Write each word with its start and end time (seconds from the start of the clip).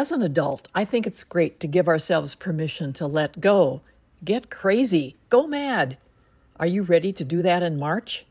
As 0.00 0.12
an 0.12 0.22
adult, 0.22 0.66
I 0.74 0.86
think 0.86 1.06
it's 1.06 1.22
great 1.22 1.60
to 1.60 1.66
give 1.66 1.86
ourselves 1.86 2.34
permission 2.34 2.94
to 2.94 3.06
let 3.06 3.38
go, 3.38 3.82
get 4.24 4.48
crazy, 4.48 5.16
go 5.28 5.46
mad. 5.46 5.98
Are 6.58 6.66
you 6.66 6.80
ready 6.80 7.12
to 7.12 7.22
do 7.22 7.42
that 7.42 7.62
in 7.62 7.78
March? 7.78 8.24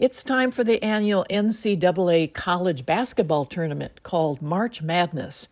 It's 0.00 0.24
time 0.24 0.50
for 0.50 0.64
the 0.64 0.82
annual 0.82 1.24
NCAA 1.30 2.34
college 2.34 2.84
basketball 2.86 3.44
tournament 3.44 4.02
called 4.02 4.42
March 4.42 4.82
Madness. 4.82 5.46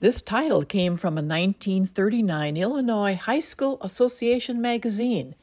This 0.00 0.22
title 0.22 0.64
came 0.64 0.96
from 0.96 1.18
a 1.18 1.20
1939 1.20 2.56
Illinois 2.56 3.16
High 3.16 3.40
School 3.40 3.76
Association 3.82 4.62
magazine. 4.62 5.34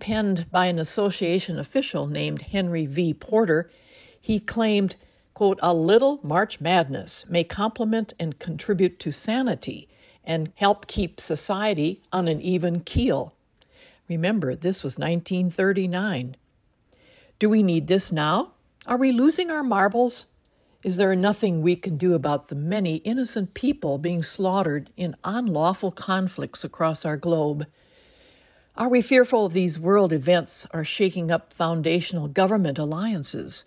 Penned 0.00 0.50
by 0.50 0.66
an 0.66 0.80
association 0.80 1.60
official 1.60 2.08
named 2.08 2.42
Henry 2.42 2.86
V. 2.86 3.14
Porter, 3.14 3.70
he 4.20 4.40
claimed 4.40 4.96
quote, 5.36 5.58
a 5.62 5.74
little 5.74 6.18
March 6.22 6.62
Madness 6.62 7.26
may 7.28 7.44
complement 7.44 8.14
and 8.18 8.38
contribute 8.38 8.98
to 8.98 9.12
sanity 9.12 9.86
and 10.24 10.50
help 10.54 10.86
keep 10.86 11.20
society 11.20 12.00
on 12.10 12.26
an 12.26 12.40
even 12.40 12.80
keel. 12.80 13.34
Remember, 14.08 14.54
this 14.54 14.82
was 14.82 14.98
1939. 14.98 16.38
Do 17.38 17.50
we 17.50 17.62
need 17.62 17.86
this 17.86 18.10
now? 18.10 18.52
Are 18.86 18.96
we 18.96 19.12
losing 19.12 19.50
our 19.50 19.62
marbles? 19.62 20.24
Is 20.82 20.96
there 20.96 21.14
nothing 21.14 21.60
we 21.60 21.76
can 21.76 21.98
do 21.98 22.14
about 22.14 22.48
the 22.48 22.54
many 22.54 22.96
innocent 23.04 23.52
people 23.52 23.98
being 23.98 24.22
slaughtered 24.22 24.88
in 24.96 25.16
unlawful 25.22 25.90
conflicts 25.90 26.64
across 26.64 27.04
our 27.04 27.18
globe? 27.18 27.66
Are 28.74 28.88
we 28.88 29.02
fearful 29.02 29.50
these 29.50 29.78
world 29.78 30.14
events 30.14 30.66
are 30.70 30.82
shaking 30.82 31.30
up 31.30 31.52
foundational 31.52 32.26
government 32.26 32.78
alliances? 32.78 33.66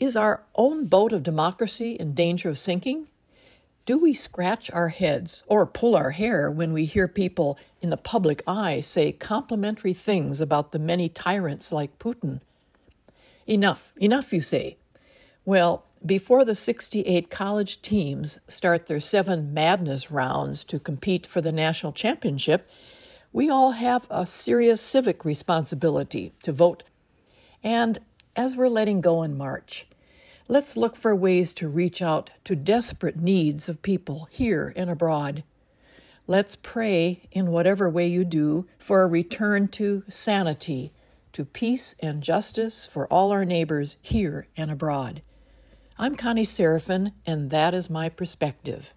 Is 0.00 0.16
our 0.16 0.42
own 0.56 0.86
boat 0.86 1.12
of 1.12 1.22
democracy 1.22 1.92
in 1.92 2.14
danger 2.14 2.48
of 2.48 2.58
sinking? 2.58 3.08
Do 3.86 3.98
we 3.98 4.14
scratch 4.14 4.70
our 4.70 4.88
heads 4.88 5.42
or 5.46 5.66
pull 5.66 5.94
our 5.94 6.10
hair 6.10 6.50
when 6.50 6.72
we 6.72 6.84
hear 6.86 7.06
people 7.06 7.58
in 7.80 7.90
the 7.90 7.96
public 7.96 8.42
eye 8.46 8.80
say 8.80 9.12
complimentary 9.12 9.94
things 9.94 10.40
about 10.40 10.72
the 10.72 10.78
many 10.78 11.08
tyrants 11.08 11.70
like 11.70 11.98
Putin? 11.98 12.40
Enough, 13.46 13.92
enough, 14.00 14.32
you 14.32 14.40
say. 14.40 14.78
Well, 15.44 15.84
before 16.04 16.44
the 16.44 16.54
68 16.54 17.30
college 17.30 17.82
teams 17.82 18.38
start 18.48 18.86
their 18.86 19.00
seven 19.00 19.54
madness 19.54 20.10
rounds 20.10 20.64
to 20.64 20.78
compete 20.78 21.26
for 21.26 21.40
the 21.40 21.52
national 21.52 21.92
championship, 21.92 22.68
we 23.32 23.50
all 23.50 23.72
have 23.72 24.06
a 24.10 24.26
serious 24.26 24.80
civic 24.80 25.24
responsibility 25.24 26.32
to 26.42 26.52
vote. 26.52 26.84
And 27.62 27.98
as 28.36 28.56
we're 28.56 28.68
letting 28.68 29.00
go 29.00 29.22
in 29.22 29.36
March, 29.36 29.86
let's 30.48 30.76
look 30.76 30.96
for 30.96 31.14
ways 31.14 31.52
to 31.54 31.68
reach 31.68 32.02
out 32.02 32.30
to 32.44 32.56
desperate 32.56 33.16
needs 33.16 33.68
of 33.68 33.82
people 33.82 34.28
here 34.30 34.72
and 34.76 34.90
abroad. 34.90 35.44
Let's 36.26 36.56
pray, 36.56 37.28
in 37.32 37.48
whatever 37.48 37.88
way 37.88 38.06
you 38.06 38.24
do, 38.24 38.66
for 38.78 39.02
a 39.02 39.06
return 39.06 39.68
to 39.68 40.04
sanity, 40.08 40.92
to 41.32 41.44
peace 41.44 41.94
and 42.00 42.22
justice 42.22 42.86
for 42.86 43.06
all 43.08 43.30
our 43.30 43.44
neighbors 43.44 43.96
here 44.00 44.46
and 44.56 44.70
abroad. 44.70 45.20
I'm 45.98 46.14
Connie 46.16 46.44
Seraphine, 46.44 47.12
and 47.26 47.50
that 47.50 47.74
is 47.74 47.90
my 47.90 48.08
perspective. 48.08 48.90